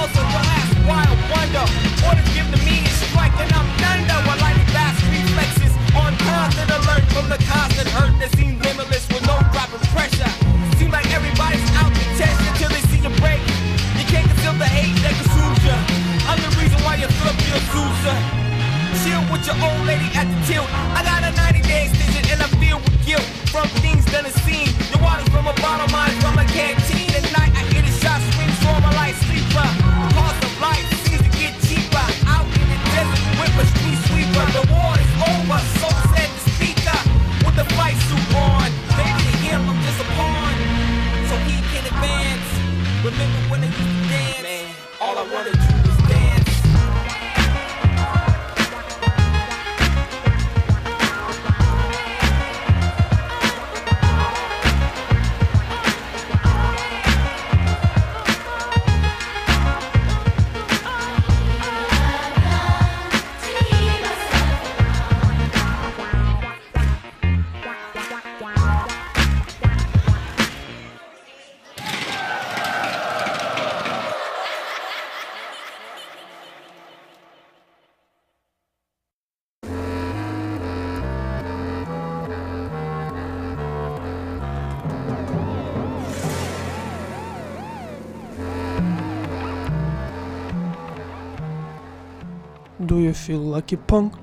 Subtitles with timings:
[0.00, 1.64] pulse of the last wild wonder.
[2.08, 4.16] Orders give the meaning, strike and I'm thunder.
[4.24, 9.24] While lightning fast reflexes on constant alert from the constant hurt that seems limitless with
[9.28, 10.32] no drop of pressure.
[10.80, 13.44] Seem like everybody's out to test until they see you break.
[14.00, 15.76] You can't conceal the hate that consumes you.
[16.24, 18.18] I'm the reason why you flip your loser.
[19.04, 20.68] Chill with your old lady at the tilt.
[20.96, 24.36] I got a 90 day extension and I'm filled with guilt from things done and
[24.48, 24.72] seen.
[24.92, 27.49] Your water's from a bottle, mine from a canteen, at night.
[92.90, 94.14] Do you feel lucky, punk?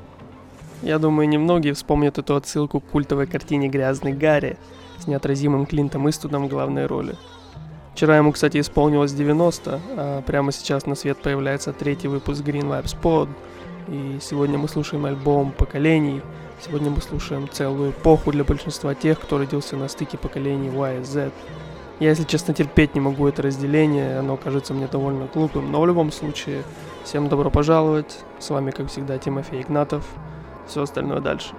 [0.82, 4.58] Я думаю, немногие вспомнят эту отсылку к культовой картине «Грязный Гарри»
[4.98, 7.16] с неотразимым Клинтом Истудом в главной роли.
[7.96, 12.98] Вчера ему, кстати, исполнилось 90, а прямо сейчас на свет появляется третий выпуск Green Vibes
[13.02, 13.30] Pod,
[13.88, 16.22] и сегодня мы слушаем альбом поколений,
[16.60, 21.04] сегодня мы слушаем целую эпоху для большинства тех, кто родился на стыке поколений Y и
[21.06, 21.32] Z.
[22.02, 25.88] Я, если честно, терпеть не могу это разделение, оно кажется мне довольно глупым, но в
[25.88, 26.64] любом случае
[27.08, 28.20] Всем добро пожаловать.
[28.38, 30.04] С вами, как всегда, Тимофей Игнатов.
[30.68, 31.54] Все остальное дальше.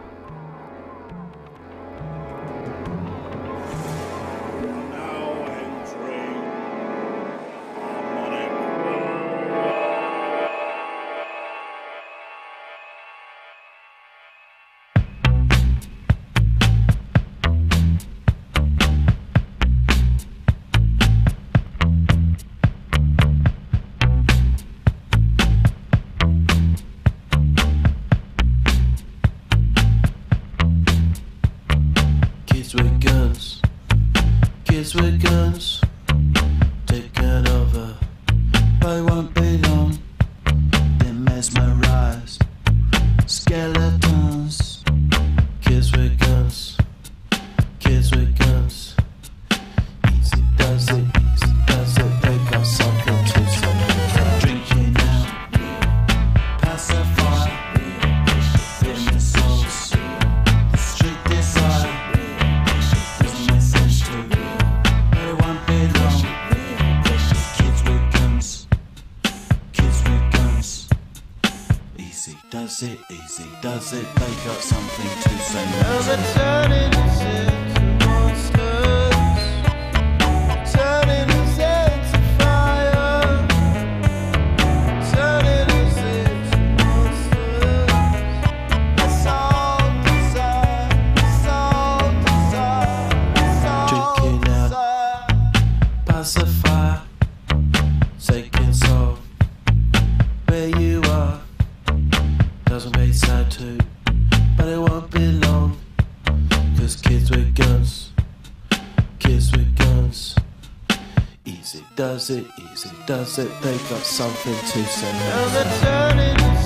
[73.91, 74.03] they
[74.45, 76.48] got something to say.
[112.29, 113.51] does it easy, does it?
[113.63, 116.58] They've got something to say.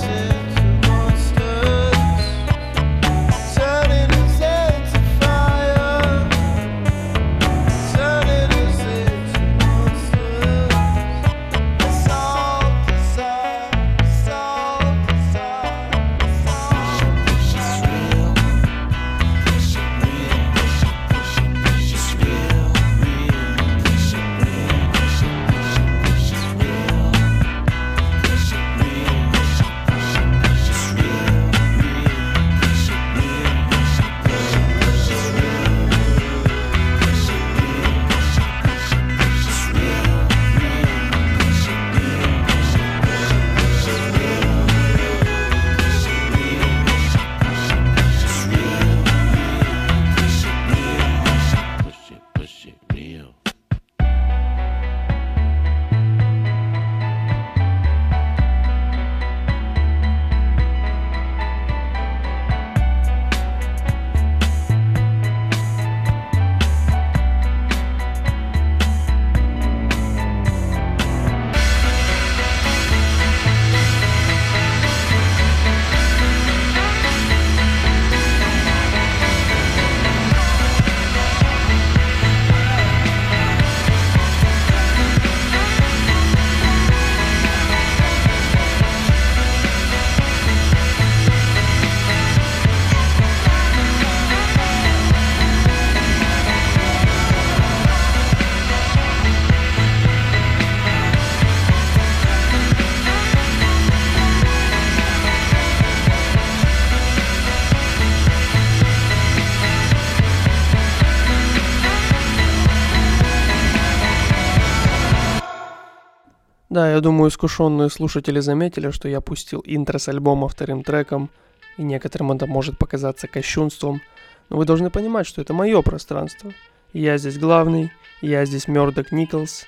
[116.73, 121.29] Да, я думаю, искушенные слушатели заметили, что я пустил интро с альбома вторым треком,
[121.77, 124.01] и некоторым это может показаться кощунством,
[124.49, 126.51] но вы должны понимать, что это мое пространство.
[126.91, 129.65] Я здесь главный, я здесь Мёрдок Николс,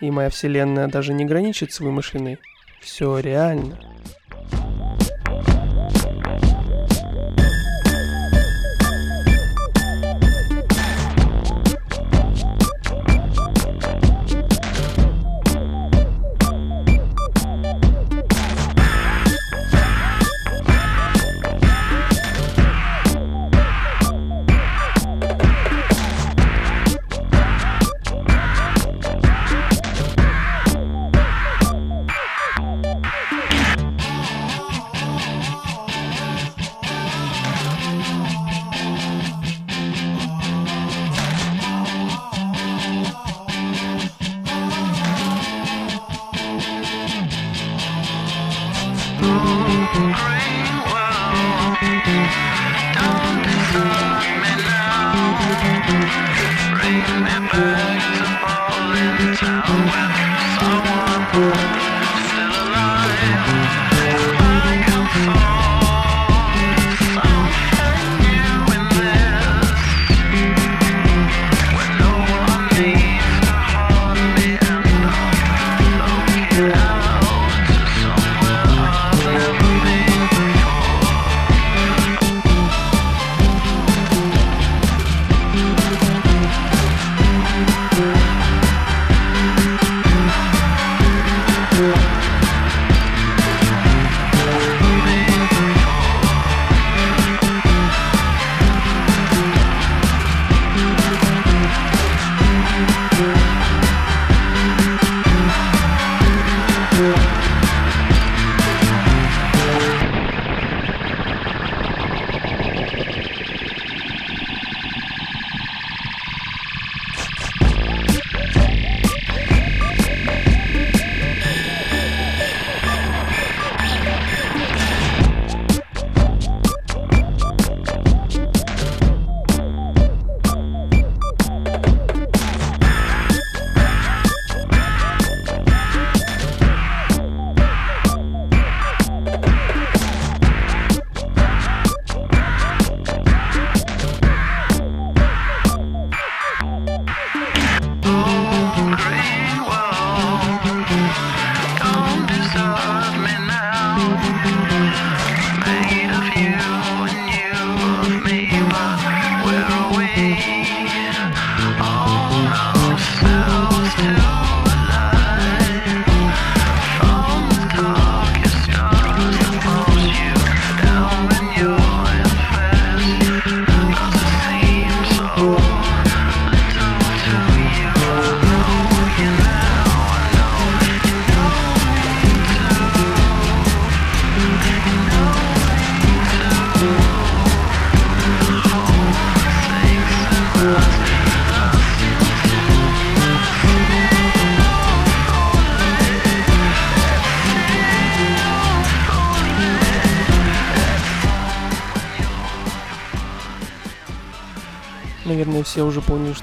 [0.00, 2.38] и моя вселенная даже не граничит с вымышленной.
[2.80, 3.78] Все реально.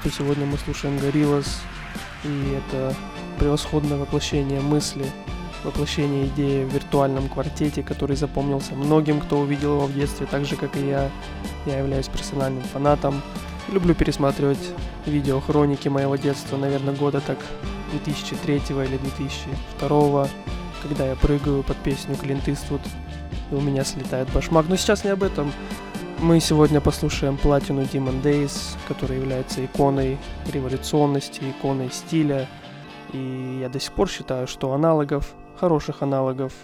[0.06, 1.62] Что сегодня мы слушаем Гориллас,
[2.22, 2.94] и это
[3.40, 5.04] превосходное воплощение мысли,
[5.64, 10.54] воплощение идеи в виртуальном квартете, который запомнился многим, кто увидел его в детстве, так же,
[10.54, 11.10] как и я.
[11.66, 13.20] Я являюсь персональным фанатом.
[13.68, 14.60] Люблю пересматривать
[15.06, 17.38] видео хроники моего детства, наверное, года так
[17.90, 20.28] 2003 или 2002,
[20.82, 22.82] когда я прыгаю под песню Клинт Иствуд,
[23.50, 24.66] и у меня слетает башмак.
[24.68, 25.52] Но сейчас не об этом.
[26.18, 30.16] Мы сегодня послушаем платину Demon Days, которая является иконой
[30.50, 32.48] революционности, иконой стиля.
[33.12, 36.54] И я до сих пор считаю, что аналогов, хороших аналогов,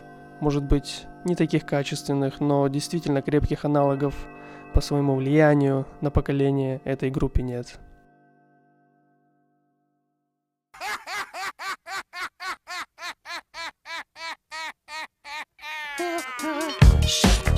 [0.41, 4.15] может быть, не таких качественных, но действительно крепких аналогов
[4.73, 7.79] по своему влиянию на поколение этой группе нет.
[17.03, 17.49] Shut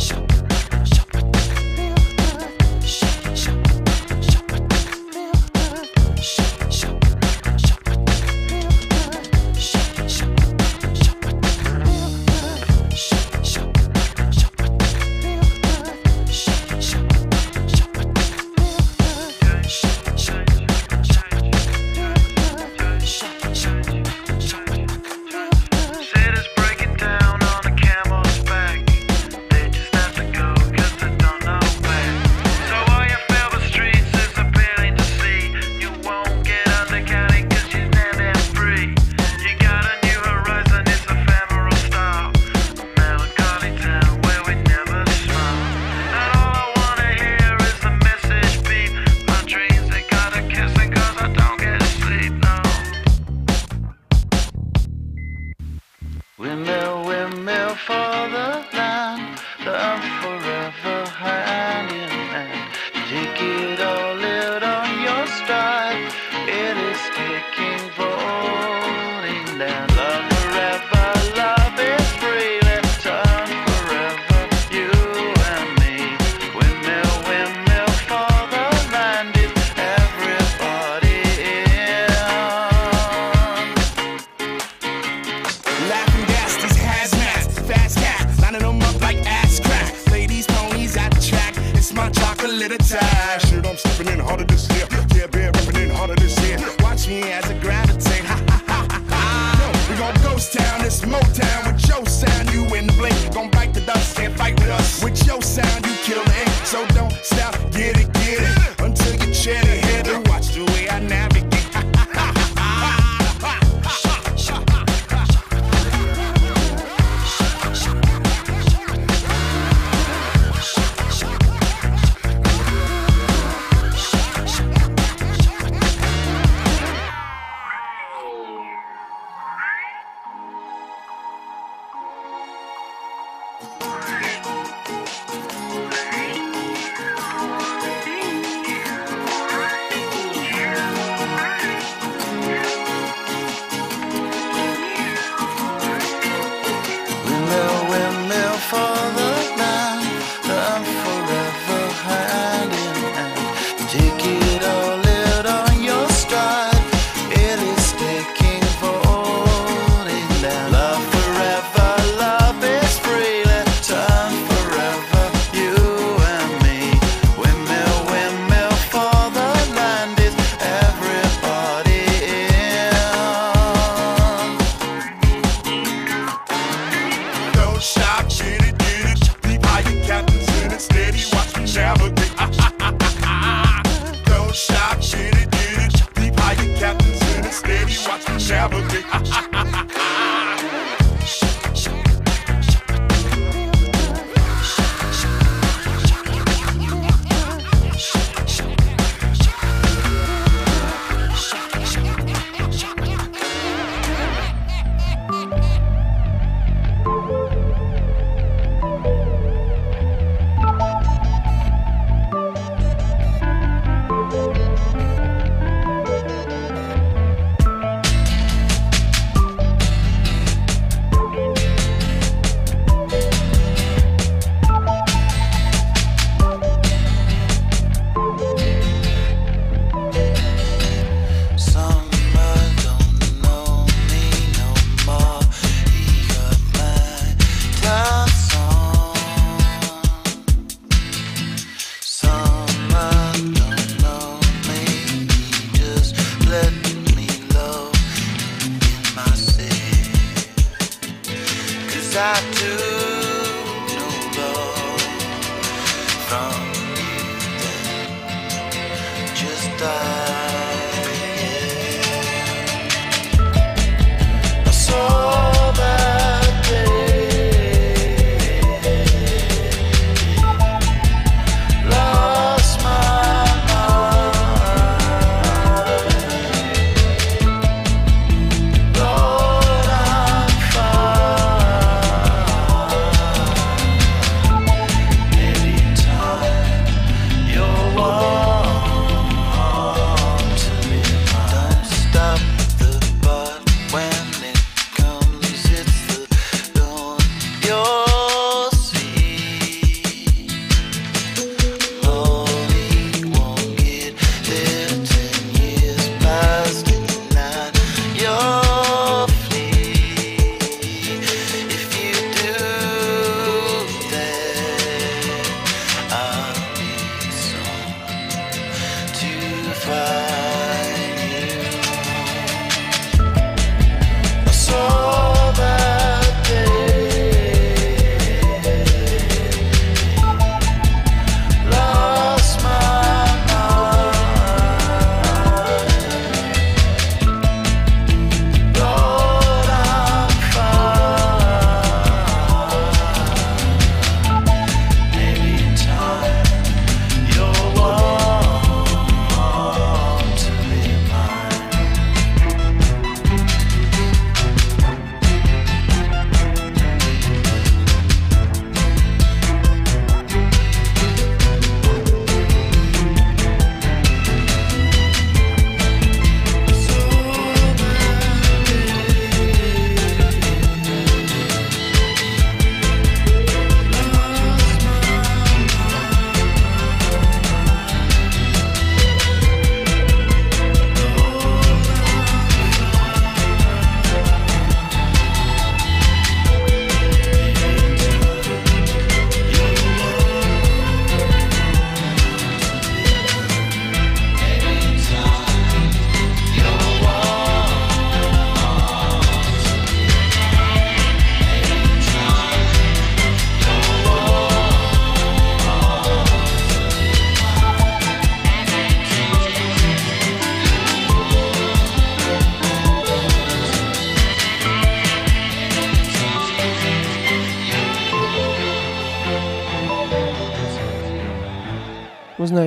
[93.47, 94.87] Shoot, I'm stepping in harder this year.
[95.09, 96.59] Care Bear ripping in harder this year.
[96.81, 98.25] Watch me as I gravitate.
[98.25, 99.21] Ha ha ha ha ha.
[99.61, 101.54] Yo, we gon' ghost town, this Motown.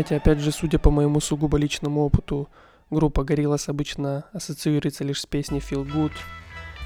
[0.07, 2.47] Знаете, опять же, судя по моему сугубо личному опыту,
[2.89, 6.13] группа Gorillaz обычно ассоциируется лишь с песней Feel Good.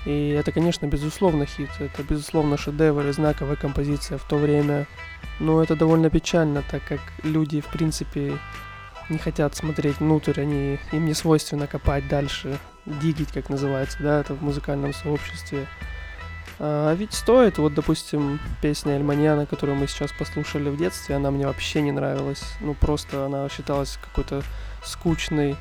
[0.07, 4.87] И это, конечно, безусловно хит, это, безусловно, шедевр и знаковая композиция в то время.
[5.39, 8.39] Но это довольно печально, так как люди, в принципе,
[9.07, 12.57] не хотят смотреть внутрь, они, им не свойственно копать дальше,
[12.87, 15.67] дигить, как называется, да, это в музыкальном сообществе.
[16.63, 21.47] А ведь стоит, вот, допустим, песня Эльманьяна, которую мы сейчас послушали в детстве, она мне
[21.47, 22.43] вообще не нравилась.
[22.59, 24.43] Ну, просто она считалась какой-то
[24.85, 25.55] скучной,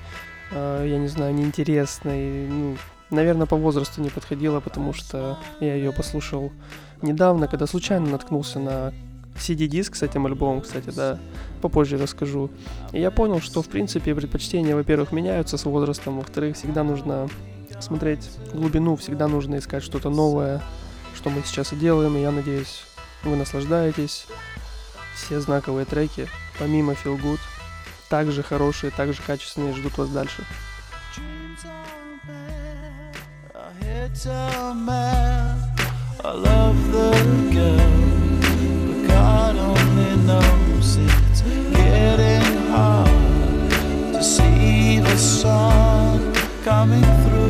[0.53, 2.47] а, я не знаю, неинтересной.
[2.49, 2.77] Ну,
[3.09, 6.53] наверное, по возрасту не подходила, потому что я ее послушал
[7.01, 8.93] недавно, когда случайно наткнулся на
[9.37, 11.19] CD-диск с этим альбомом, кстати, да,
[11.63, 12.51] попозже расскажу.
[12.93, 17.31] И я понял, что, в принципе, предпочтения, во-первых, меняются с возрастом, во-вторых, всегда нужно
[17.81, 20.61] смотреть глубину, всегда нужно искать что-то новое,
[21.21, 22.83] что мы сейчас и делаем, и я надеюсь,
[23.25, 24.25] вы наслаждаетесь.
[25.15, 26.27] Все знаковые треки,
[26.59, 27.41] помимо Feel Good,
[28.09, 30.47] также хорошие, также качественные, ждут вас дальше.
[46.63, 47.50] Coming through.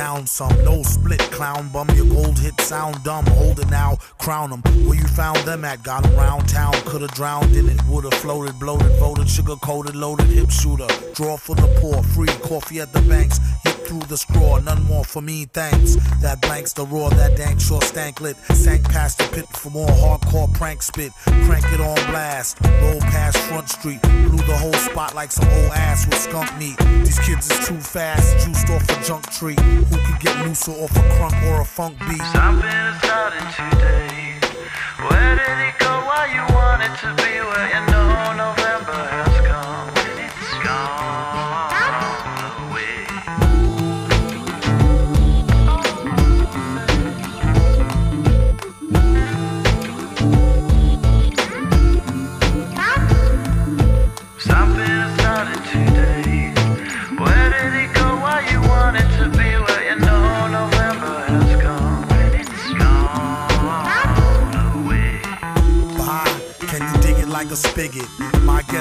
[0.00, 1.86] Down some, no split, clown bum.
[1.94, 3.26] Your gold hit sound dumb.
[3.26, 4.62] Hold it now, crown 'em.
[4.86, 5.82] Where you found them at?
[5.82, 6.72] Got 'em round town.
[6.86, 10.88] Could've drowned in it, would've floated, bloated, voted, sugar coated, loaded, hip shooter.
[11.14, 13.40] Draw for the poor, free coffee at the banks.
[13.62, 15.96] Hit through the straw, none more for me, thanks.
[16.20, 18.36] That blanks the roar, that dank sure stank lit.
[18.54, 21.12] Sank past the pit for more hardcore prank spit.
[21.24, 24.02] Crank it on blast, roll past Front Street.
[24.02, 26.76] Blew the whole spot like some old ass with skunk meat.
[27.04, 29.56] These kids is too fast, juiced off a junk tree.
[29.58, 32.22] Who could get looser off a crunk or a funk beat?
[32.32, 34.38] Something is starting today.
[35.08, 35.88] Where did it go?
[35.88, 37.32] Why you want it to be?
[37.40, 37.89] Where you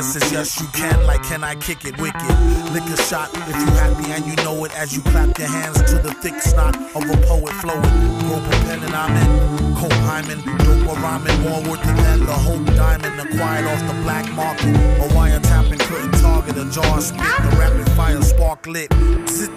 [0.02, 1.06] guess yes, you can.
[1.06, 2.36] Like, can I kick it wicked?
[2.72, 5.82] Lick a shot if you happy and you know it as you clap your hands
[5.92, 7.82] to the thick snot of a poet flowing.
[8.30, 9.76] Rope pen and I'm in.
[9.76, 14.02] Cope hymen, dope or rhyming, more worth it than the hope diamond acquired off the
[14.04, 14.76] black market.
[15.04, 17.20] A wiretapping couldn't target a jar spit.
[17.20, 18.94] The rapid fire spark lit.
[19.28, 19.52] Zit.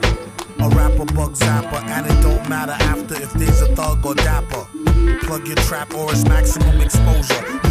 [0.59, 4.64] A rapper bug zapper, and it don't matter after if there's a thug or dapper.
[5.22, 7.62] Plug your trap or it's maximum exposure.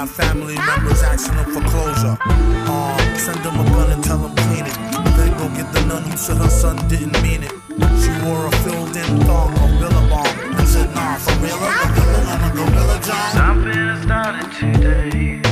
[0.00, 2.16] Got family members asking them for closure.
[2.24, 4.72] Um, send them a gun and tell them clean it.
[4.72, 7.52] Then go get the nun who said her son didn't mean it.
[8.00, 12.00] She wore a filled in thong of Billabong and said, nah, for real, I'm a
[12.00, 13.32] gorilla, I'm a gorilla, John.
[13.32, 15.42] Something is starting today.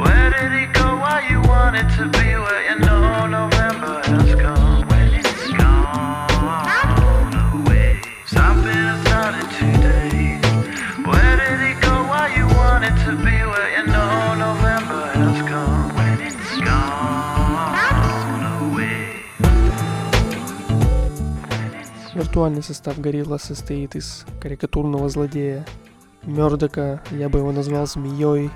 [0.00, 0.96] Where did it go?
[0.96, 2.21] Why you want it to be?
[22.32, 25.66] Виртуальный состав Горилла состоит из карикатурного злодея
[26.22, 28.48] Мёрдока, я бы его назвал змеей,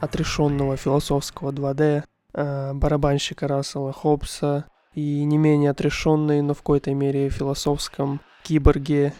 [0.00, 7.28] отрешенного философского 2D, э, барабанщика Рассела Хоббса и не менее отрешенной, но в какой-то мере
[7.28, 9.12] философском киборге,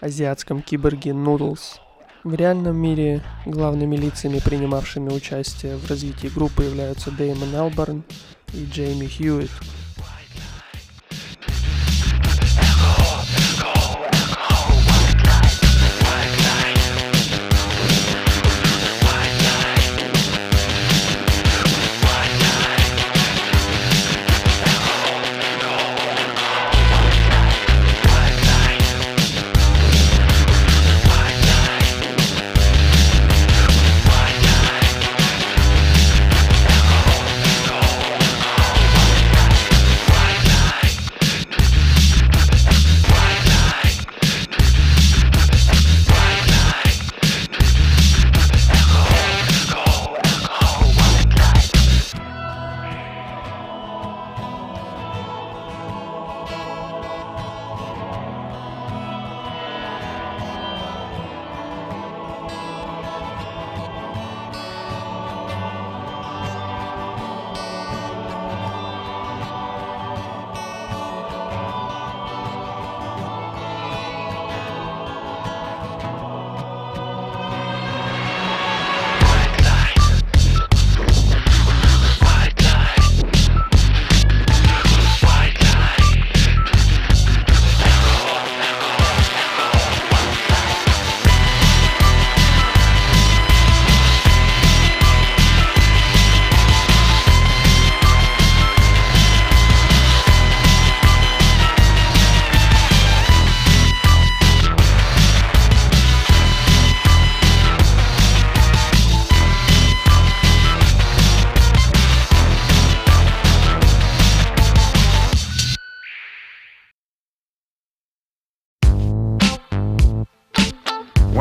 [0.00, 1.76] азиатском киборге Noodles.
[2.24, 8.02] В реальном мире главными лицами, принимавшими участие в развитии группы, являются Дэймон Элборн
[8.54, 9.50] и Джейми Хьюитт.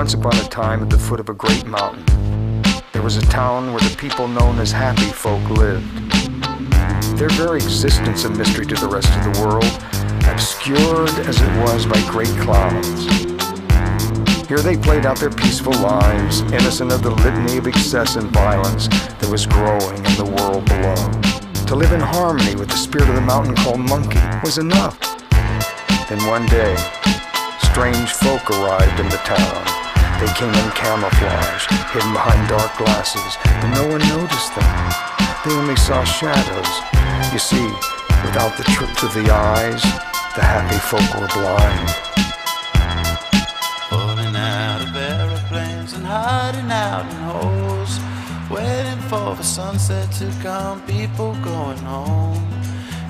[0.09, 2.03] Once upon a time, at the foot of a great mountain,
[2.93, 5.85] there was a town where the people known as happy folk lived.
[7.15, 9.69] Their very existence a mystery to the rest of the world,
[10.27, 13.05] obscured as it was by great clouds.
[14.47, 18.87] Here they played out their peaceful lives, innocent of the litany of excess and violence
[18.87, 21.65] that was growing in the world below.
[21.67, 24.97] To live in harmony with the spirit of the mountain called Monkey was enough.
[26.09, 26.75] Then one day,
[27.61, 29.78] strange folk arrived in the town.
[30.19, 34.67] They came in camouflage, hidden behind dark glasses, but no one noticed them.
[35.45, 36.73] They only saw shadows.
[37.31, 37.67] You see,
[38.27, 39.81] without the trick to the eyes,
[40.35, 41.89] the happy folk were blind.
[43.89, 47.97] Falling out of aeroplanes and hiding out in holes.
[48.51, 52.45] Waiting for the sunset to come, people going home.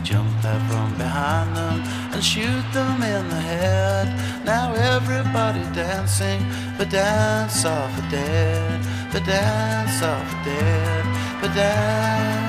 [0.03, 4.45] Jump out from behind them and shoot them in the head.
[4.45, 6.45] Now everybody dancing
[6.77, 12.48] the dance of the dead, the dance of the dead, the dance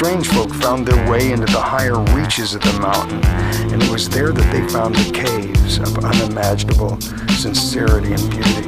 [0.00, 3.22] strange folk found their way into the higher reaches of the mountain,
[3.70, 6.98] and it was there that they found the caves of unimaginable
[7.36, 8.64] sincerity and beauty.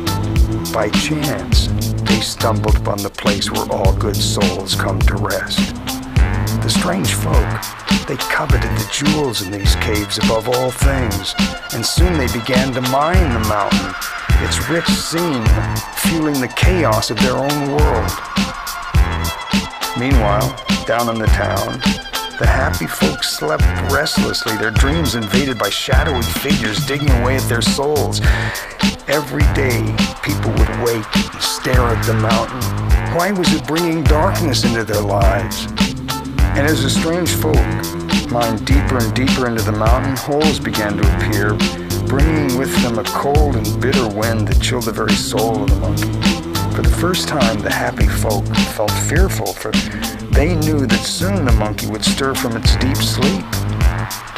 [0.75, 1.69] By chance,
[2.03, 5.75] they stumbled upon the place where all good souls come to rest.
[6.61, 7.49] The strange folk,
[8.07, 11.35] they coveted the jewels in these caves above all things,
[11.73, 13.95] and soon they began to mine the mountain,
[14.45, 15.47] its rich scene,
[15.97, 18.62] fueling the chaos of their own world.
[19.99, 21.79] Meanwhile, down in the town,
[22.39, 27.61] the happy folks slept restlessly, their dreams invaded by shadowy figures digging away at their
[27.61, 28.21] souls.
[29.07, 32.63] Every day, people would wake and stare at the mountain.
[33.15, 35.67] Why was it bringing darkness into their lives?
[36.57, 37.55] And as the strange folk
[38.33, 41.55] mined deeper and deeper into the mountain, holes began to appear,
[42.07, 45.77] bringing with them a cold and bitter wind that chilled the very soul of the
[45.77, 46.52] monkey.
[46.75, 49.73] For the first time, the happy folk felt fearful, for
[50.33, 53.45] they knew that soon the monkey would stir from its deep sleep.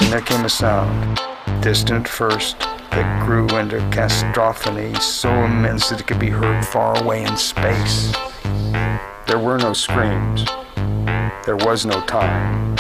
[0.01, 1.21] Then there came a sound,
[1.63, 2.59] distant first,
[2.91, 8.13] that grew into cacophony so immense that it could be heard far away in space.
[9.29, 10.45] There were no screams.
[11.47, 12.75] There was no time.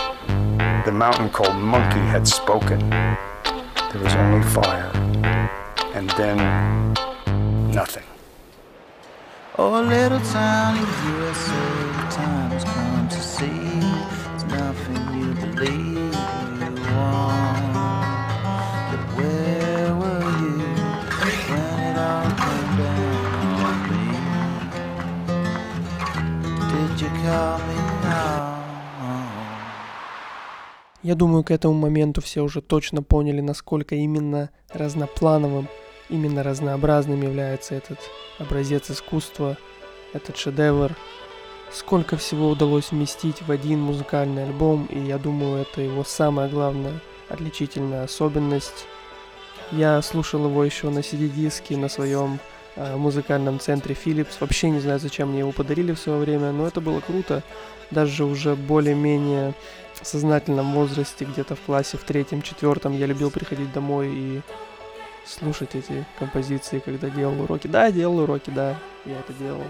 [0.84, 2.90] The mountain called Monkey had spoken.
[2.90, 4.90] There was only fire.
[5.94, 6.92] And then
[7.72, 8.04] nothing.
[9.56, 11.62] Oh, little town in USA,
[12.10, 13.46] time has come to see.
[14.34, 16.10] It's nothing you believe
[16.58, 17.74] you want.
[18.90, 20.58] But where were you
[21.50, 24.06] when it all came down on me?
[26.72, 28.58] Did you call me now?
[31.04, 35.68] Я думаю, к этому моменту все уже точно поняли, насколько именно разноплановым,
[36.08, 37.98] именно разнообразным является этот
[38.38, 39.56] образец искусства,
[40.12, 40.92] этот шедевр.
[41.72, 47.00] Сколько всего удалось вместить в один музыкальный альбом, и я думаю, это его самая главная
[47.28, 48.86] отличительная особенность.
[49.72, 52.38] Я слушал его еще на CD-диске на своем
[52.76, 54.36] э, музыкальном центре Philips.
[54.38, 57.42] Вообще не знаю, зачем мне его подарили в свое время, но это было круто.
[57.90, 59.54] Даже уже более-менее
[60.02, 64.42] сознательном возрасте, где-то в классе в третьем-четвертом, я любил приходить домой и
[65.26, 67.66] слушать эти композиции, когда делал уроки.
[67.66, 69.62] Да, делал уроки, да, я это делал.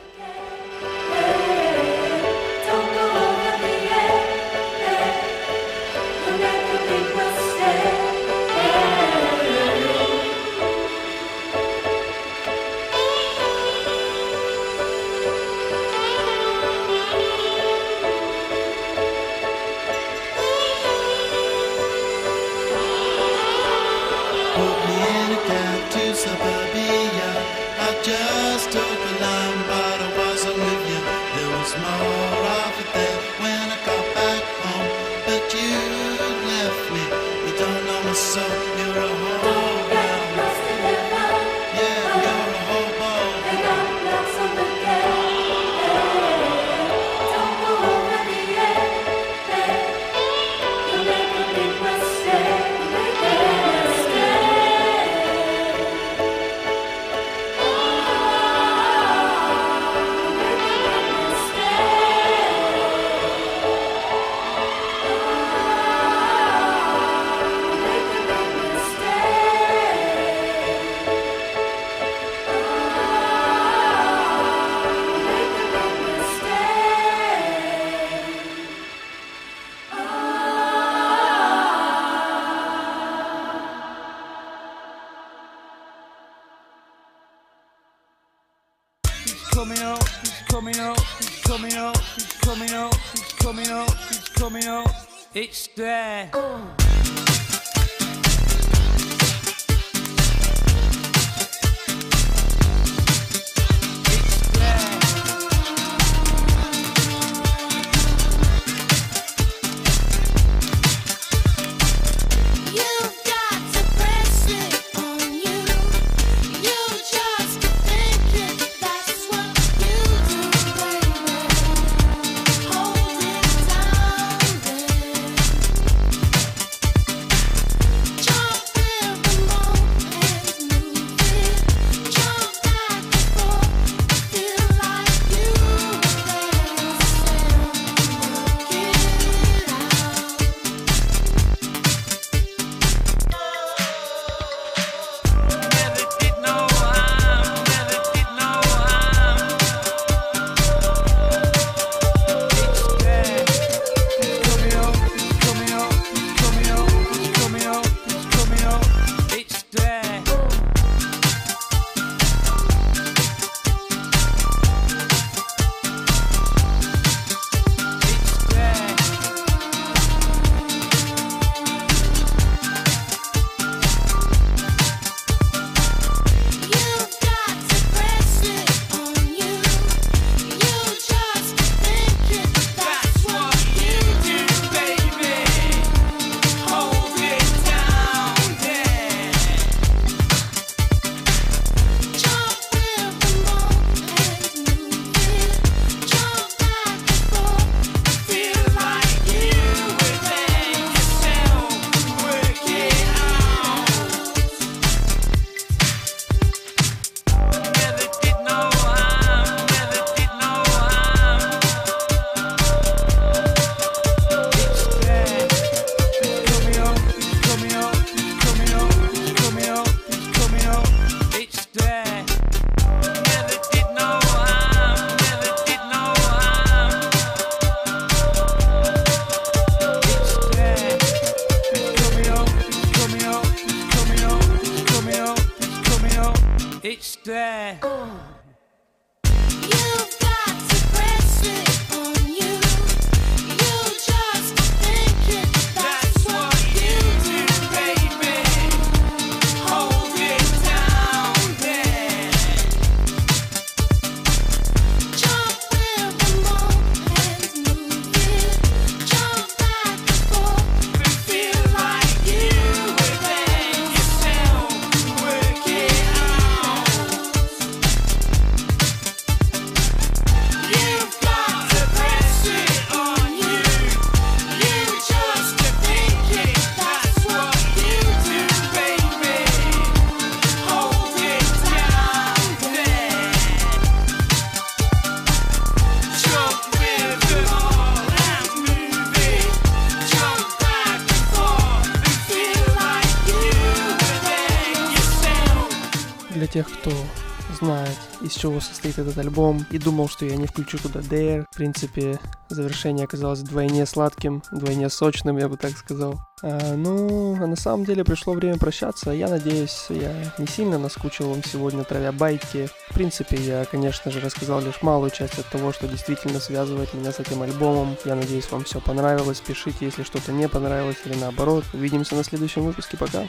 [298.35, 301.44] Из чего состоит этот альбом, и думал, что я не включу туда Dare.
[301.50, 302.18] В принципе,
[302.48, 306.20] завершение оказалось вдвойне сладким, вдвойне сочным, я бы так сказал.
[306.42, 309.10] А, ну, а на самом деле пришло время прощаться.
[309.10, 312.68] Я надеюсь, я не сильно наскучил вам сегодня, травя байки.
[312.90, 317.12] В принципе, я, конечно же, рассказал лишь малую часть от того, что действительно связывает меня
[317.12, 317.96] с этим альбомом.
[318.04, 319.40] Я надеюсь, вам все понравилось.
[319.40, 321.64] Пишите, если что-то не понравилось или наоборот.
[321.72, 322.96] Увидимся на следующем выпуске.
[322.96, 323.24] Пока.